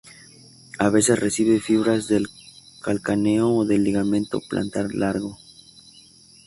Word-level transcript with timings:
A 0.79 0.89
veces 0.89 1.19
recibe 1.19 1.59
fibras 1.59 2.07
del 2.07 2.25
calcáneo 2.81 3.49
o 3.49 3.65
del 3.65 3.83
ligamento 3.83 4.41
plantar 4.49 4.95
largo. 4.95 5.37